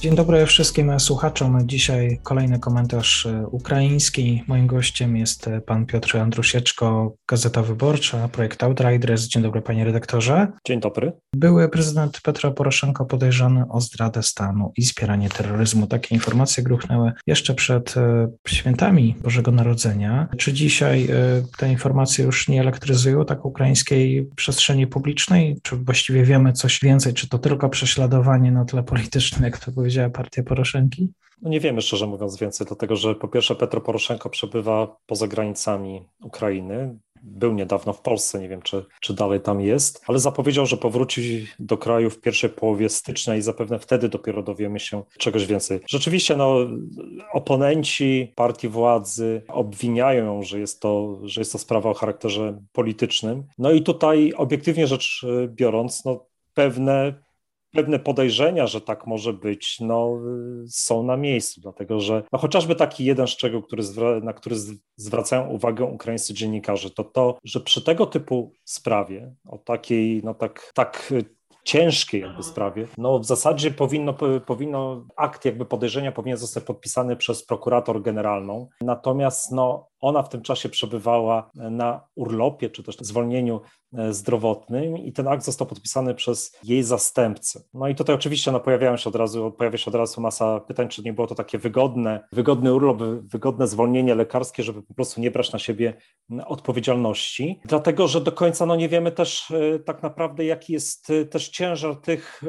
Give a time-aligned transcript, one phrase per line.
[0.00, 1.68] Dzień dobry wszystkim słuchaczom.
[1.68, 4.44] Dzisiaj kolejny komentarz e, ukraiński.
[4.46, 9.22] Moim gościem jest e, pan Piotr Andrusieczko, Gazeta Wyborcza, projekt Outriders.
[9.22, 10.48] Dzień dobry panie redaktorze.
[10.66, 11.12] Dzień dobry.
[11.36, 15.86] Były prezydent Petro Poroszenko podejrzany o zdradę stanu i wspieranie terroryzmu.
[15.86, 20.28] Takie informacje gruchnęły jeszcze przed e, świętami Bożego Narodzenia.
[20.38, 21.08] Czy dzisiaj
[21.58, 25.56] te informacje już nie elektryzują tak ukraińskiej przestrzeni publicznej?
[25.62, 27.14] Czy właściwie wiemy coś więcej?
[27.14, 31.12] Czy to tylko prześladowanie na tle politycznym, jak to powiedział powiedziała partia Poroszenki?
[31.42, 36.02] No nie wiemy, szczerze mówiąc, więcej, dlatego że po pierwsze Petro Poroszenko przebywa poza granicami
[36.22, 36.98] Ukrainy.
[37.22, 41.46] Był niedawno w Polsce, nie wiem czy, czy dalej tam jest, ale zapowiedział, że powróci
[41.58, 45.80] do kraju w pierwszej połowie stycznia i zapewne wtedy dopiero dowiemy się czegoś więcej.
[45.88, 46.56] Rzeczywiście, no,
[47.32, 53.44] oponenci partii władzy obwiniają, że jest to, że jest to sprawa o charakterze politycznym.
[53.58, 57.14] No i tutaj obiektywnie rzecz biorąc, no, pewne
[57.72, 60.18] pewne podejrzenia, że tak może być, no,
[60.68, 63.82] są na miejscu, dlatego że no, chociażby taki jeden szczegół, który
[64.22, 64.56] na który
[64.96, 70.72] zwracają uwagę ukraińscy dziennikarze, to to, że przy tego typu sprawie, o takiej, no tak,
[70.74, 71.12] tak
[71.64, 74.14] ciężkiej jakby sprawie, no w zasadzie powinno,
[74.46, 80.42] powinno akt jakby podejrzenia powinien zostać podpisany przez prokurator generalną, natomiast no ona w tym
[80.42, 83.60] czasie przebywała na urlopie czy też zwolnieniu
[83.98, 87.60] e, zdrowotnym i ten akt został podpisany przez jej zastępcę.
[87.74, 90.88] No i tutaj oczywiście no, pojawiają się od razu, pojawia się od razu masa pytań,
[90.88, 95.30] czy nie było to takie wygodne, wygodny urlop, wygodne zwolnienie lekarskie, żeby po prostu nie
[95.30, 95.94] brać na siebie
[96.46, 97.60] odpowiedzialności.
[97.64, 101.48] Dlatego, że do końca no, nie wiemy też e, tak naprawdę, jaki jest e, też
[101.48, 102.42] ciężar tych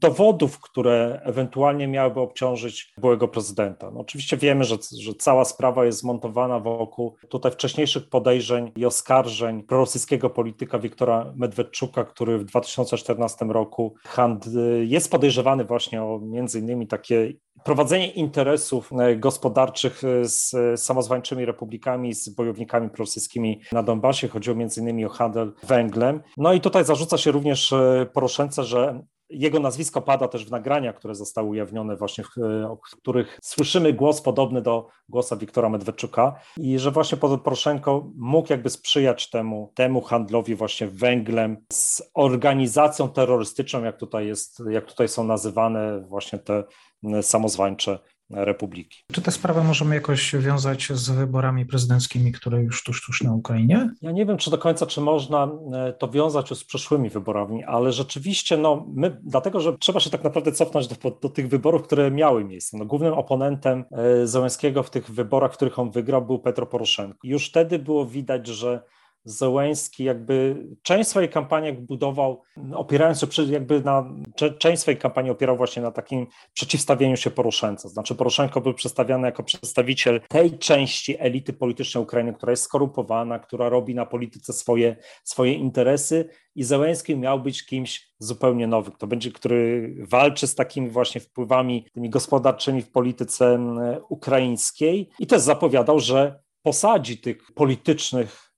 [0.00, 3.90] dowodów, które ewentualnie miałyby obciążyć byłego prezydenta.
[3.90, 6.81] No, oczywiście wiemy, że, że cała sprawa jest zmontowana wokół
[7.28, 13.94] tutaj wcześniejszych podejrzeń i oskarżeń prorosyjskiego polityka Wiktora Medwedczuka, który w 2014 roku
[14.84, 17.32] jest podejrzewany właśnie o między innymi takie
[17.64, 24.28] prowadzenie interesów e, gospodarczych e, z samozwańczymi republikami, z bojownikami prorosyjskimi na Donbasie.
[24.28, 26.22] Chodziło między innymi o handel węglem.
[26.36, 27.74] No i tutaj zarzuca się również
[28.12, 32.28] Poroszence, że jego nazwisko pada też w nagraniach, które zostały ujawnione właśnie, w,
[32.90, 38.70] w których słyszymy głos podobny do głosa Wiktora Medwedczuka i że właśnie Poroszenko mógł jakby
[38.70, 45.24] sprzyjać temu, temu handlowi właśnie węglem z organizacją terrorystyczną, jak tutaj jest, jak tutaj są
[45.24, 46.64] nazywane właśnie te
[47.22, 47.98] samozwańcze
[48.32, 49.04] Republiki.
[49.12, 53.90] Czy tę sprawę możemy jakoś wiązać z wyborami prezydenckimi, które już tuż, tuż na Ukrainie?
[54.02, 57.92] Ja nie wiem, czy do końca, czy można e, to wiązać z przyszłymi wyborami, ale
[57.92, 62.10] rzeczywiście, no, my, dlatego, że trzeba się tak naprawdę cofnąć do, do tych wyborów, które
[62.10, 62.78] miały miejsce.
[62.78, 67.18] No, głównym oponentem e, Załęskiego w tych wyborach, w których on wygrał, był Petro Poroszenko.
[67.24, 68.82] Już wtedy było widać, że
[69.24, 72.42] Zełęski jakby część swojej kampanii budował,
[72.74, 74.14] opierając się przy, jakby na,
[74.58, 77.88] część swojej kampanii opierał właśnie na takim przeciwstawieniu się Poroszence.
[77.88, 83.68] Znaczy Poroszenko był przedstawiany jako przedstawiciel tej części elity politycznej Ukrainy, która jest skorumpowana, która
[83.68, 88.92] robi na polityce swoje, swoje interesy i Zełęski miał być kimś zupełnie nowym.
[88.98, 93.58] To będzie, który walczy z takimi właśnie wpływami tymi gospodarczymi w polityce
[94.08, 98.51] ukraińskiej i też zapowiadał, że posadzi tych politycznych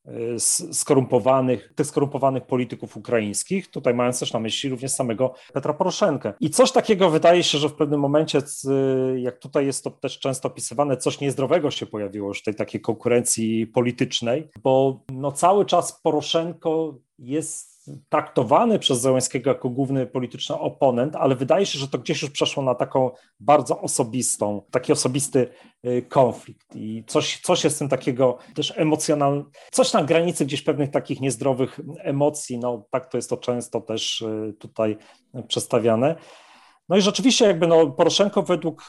[0.73, 6.33] skorumpowanych, tych skorumpowanych polityków ukraińskich, tutaj mając też na myśli również samego Petra Poroszenkę.
[6.41, 8.43] I coś takiego wydaje się, że w pewnym momencie,
[9.17, 13.67] jak tutaj jest to też często opisywane, coś niezdrowego się pojawiło już tej takiej konkurencji
[13.67, 17.74] politycznej, bo no cały czas Poroszenko jest
[18.09, 22.63] traktowany przez Zełenskiego jako główny polityczny oponent, ale wydaje się, że to gdzieś już przeszło
[22.63, 23.11] na taką
[23.41, 25.49] bardzo osobistą, taki osobisty
[25.87, 26.77] y, konflikt.
[26.77, 31.21] I coś, coś jest w tym takiego też emocjonalnego, coś na granicy gdzieś pewnych takich
[31.21, 34.97] niezdrowych emocji, no tak to jest to często też y, tutaj
[35.49, 36.17] przedstawiane.
[36.89, 38.89] No i rzeczywiście jakby no Poroszenko według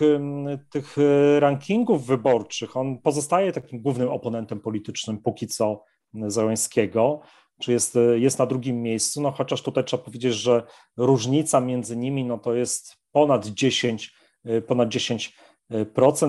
[0.70, 5.84] tych y, rankingów wyborczych, on pozostaje takim głównym oponentem politycznym póki co
[6.28, 7.22] Zełenskiego
[7.62, 10.64] czy jest, jest na drugim miejscu, no chociaż tutaj trzeba powiedzieć, że
[10.98, 14.14] różnica między nimi no to jest ponad 10,
[14.68, 15.34] ponad 10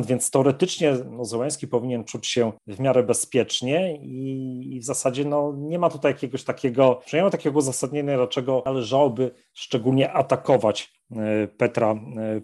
[0.07, 5.55] więc teoretycznie no, Zełenski powinien czuć się w miarę bezpiecznie i, i w zasadzie no,
[5.57, 11.01] nie ma tutaj jakiegoś takiego, nie ma takiego uzasadnienia, dlaczego należałoby szczególnie atakować
[11.57, 11.95] Petra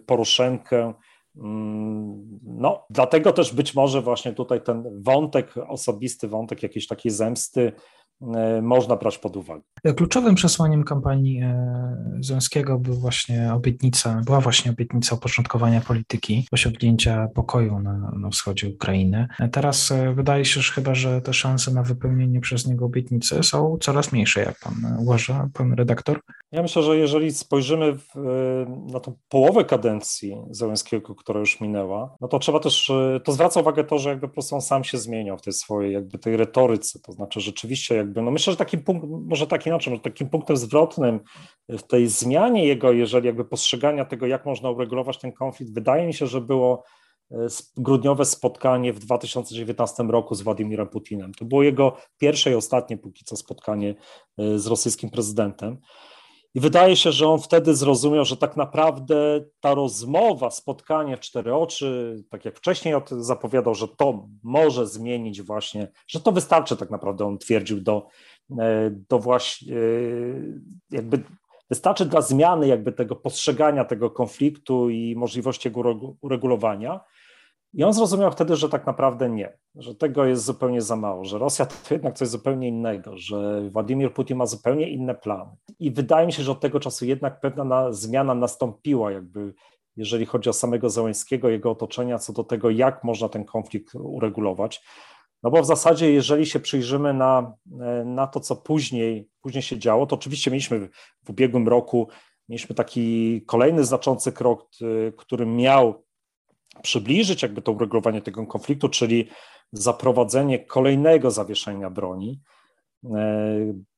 [0.05, 0.93] Poroszenkę.
[1.35, 7.71] Mm, no, dlatego też być może właśnie tutaj ten wątek osobisty, wątek jakiejś takiej zemsty
[7.71, 8.02] E,
[8.61, 9.72] można brać pod uwagę.
[9.91, 17.79] Kluczowym przesłaniem kampanii e, Związkiego był właśnie obietnica, była właśnie obietnica uporządkowania polityki, osiągnięcia pokoju
[17.79, 19.27] na, na wschodzie Ukrainy.
[19.39, 23.77] E, teraz wydaje się że chyba, że te szanse na wypełnienie przez niego obietnicy są
[23.81, 26.21] coraz mniejsze, jak pan uważa, pan redaktor?
[26.51, 28.15] Ja myślę, że jeżeli spojrzymy w,
[28.91, 32.91] na tą połowę kadencji Zełenskiego, która już minęła, no to trzeba też,
[33.23, 35.93] to zwraca uwagę to, że jakby po prostu on sam się zmieniał w tej swojej
[35.93, 39.91] jakby tej retoryce, to znaczy rzeczywiście jakby, no myślę, że takim punkt, może tak inaczej,
[39.91, 41.19] może takim punktem zwrotnym
[41.69, 46.13] w tej zmianie jego, jeżeli jakby postrzegania tego, jak można uregulować ten konflikt, wydaje mi
[46.13, 46.83] się, że było
[47.31, 47.47] e,
[47.77, 51.33] grudniowe spotkanie w 2019 roku z Władimirem Putinem.
[51.33, 53.95] To było jego pierwsze i ostatnie póki co spotkanie
[54.37, 55.77] e, z rosyjskim prezydentem.
[56.55, 61.55] I wydaje się, że on wtedy zrozumiał, że tak naprawdę ta rozmowa, spotkanie w cztery
[61.55, 67.25] oczy, tak jak wcześniej zapowiadał, że to może zmienić właśnie, że to wystarczy tak naprawdę,
[67.25, 68.07] on twierdził, do,
[69.09, 69.79] do właśnie, e,
[70.91, 71.23] jakby
[71.69, 76.99] wystarczy dla zmiany jakby tego postrzegania tego konfliktu i możliwości jego uregulowania.
[77.73, 81.37] I on zrozumiał wtedy, że tak naprawdę nie, że tego jest zupełnie za mało, że
[81.37, 85.51] Rosja to jednak coś zupełnie innego, że Władimir Putin ma zupełnie inne plany.
[85.79, 89.53] I wydaje mi się, że od tego czasu jednak pewna na, zmiana nastąpiła, jakby
[89.97, 94.83] jeżeli chodzi o samego Zełańskiego, jego otoczenia, co do tego, jak można ten konflikt uregulować.
[95.43, 97.53] No bo w zasadzie, jeżeli się przyjrzymy na,
[98.05, 100.89] na to, co później, później się działo, to oczywiście mieliśmy
[101.23, 102.07] w ubiegłym roku,
[102.49, 104.69] mieliśmy taki kolejny znaczący krok,
[105.17, 106.03] który miał
[106.81, 109.27] przybliżyć jakby to uregulowanie tego konfliktu, czyli
[109.71, 112.41] zaprowadzenie kolejnego zawieszenia broni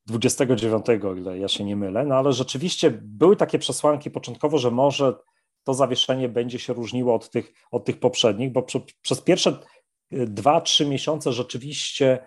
[0.05, 4.71] 29, e, ile ja się nie mylę, no ale rzeczywiście były takie przesłanki początkowo, że
[4.71, 5.13] może
[5.63, 9.59] to zawieszenie będzie się różniło od tych, od tych poprzednich, bo przy, przez pierwsze
[10.15, 12.19] 2-3 miesiące rzeczywiście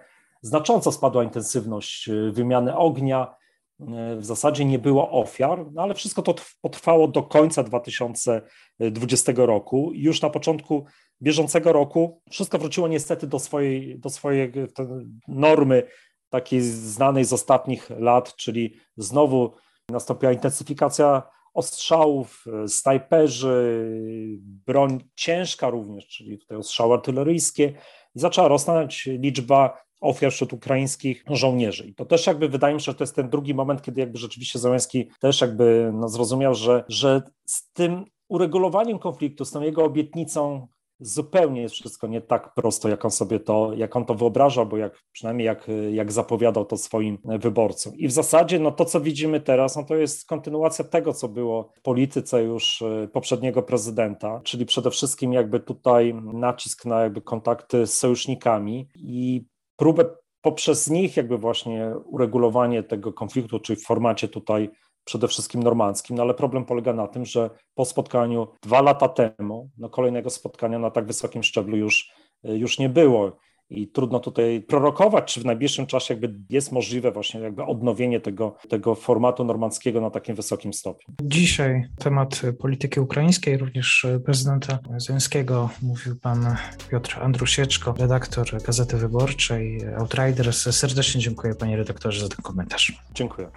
[0.43, 3.39] znacząco spadła intensywność e, wymiany ognia,
[4.17, 9.91] w zasadzie nie było ofiar, no ale wszystko to potrwało do końca 2020 roku.
[9.95, 10.87] Już na początku
[11.23, 14.53] bieżącego roku wszystko wróciło niestety do swojej, do swojej
[15.29, 15.83] normy
[16.31, 19.55] takiej znanej z ostatnich lat, czyli znowu
[19.89, 21.23] nastąpiła intensyfikacja
[21.59, 23.89] ostrzałów, snajperzy,
[24.67, 27.73] broń ciężka również, czyli tutaj ostrzały artyleryjskie.
[28.15, 31.87] I zaczęła rosnąć liczba ofiar wśród ukraińskich żołnierzy.
[31.87, 34.19] I to też jakby wydaje mi się, że to jest ten drugi moment, kiedy jakby
[34.19, 39.85] rzeczywiście Załęski też jakby no, zrozumiał, że, że z tym uregulowaniem konfliktu, z tą jego
[39.85, 40.69] obietnicą
[41.01, 44.77] zupełnie jest wszystko nie tak prosto, jak on sobie to, jak on to wyobrażał, bo
[44.77, 47.95] jak przynajmniej jak, jak zapowiadał to swoim wyborcom.
[47.97, 51.73] I w zasadzie no to, co widzimy teraz, no to jest kontynuacja tego, co było
[51.77, 57.87] w polityce już e, poprzedniego prezydenta, czyli przede wszystkim jakby tutaj nacisk na jakby kontakty
[57.87, 59.45] z sojusznikami i
[59.77, 60.05] próbę
[60.41, 64.71] poprzez nich jakby właśnie uregulowanie tego konfliktu, czyli w formacie tutaj
[65.09, 69.71] przede wszystkim normandzkim, no ale problem polega na tym, że po spotkaniu dwa lata temu,
[69.79, 72.13] no kolejnego spotkania na tak wysokim szczeblu już,
[72.45, 73.37] już nie było
[73.71, 78.57] i trudno tutaj prorokować, czy w najbliższym czasie jakby jest możliwe właśnie jakby odnowienie tego,
[78.69, 81.15] tego formatu normandzkiego na takim wysokim stopniu.
[81.23, 86.57] Dzisiaj temat polityki ukraińskiej, również prezydenta Zełenskiego mówił pan
[86.91, 90.77] Piotr Andrusieczko, redaktor Gazety Wyborczej, Outriders.
[90.77, 92.93] Serdecznie dziękuję panie redaktorze za ten komentarz.
[93.15, 93.51] Dziękuję.